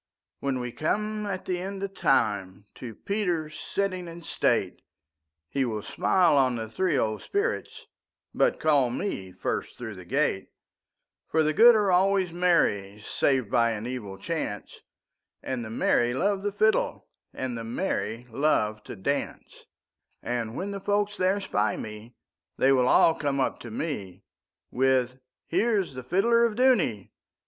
[0.39, 4.81] When we come at the end of time, To Peter sitting in state,
[5.47, 7.85] He will smile on the three old spirits,
[8.33, 10.49] But call me first through the gate;
[11.27, 14.81] For the good are always the merry, Save by an evil chance,
[15.43, 17.03] And the merry love the fiddleAnd
[17.55, 22.15] the merry love to dance:And when the folk there spy me,
[22.57, 24.23] They will all come up to me,
[24.71, 27.11] With 'Here is the fiddler of Dooney!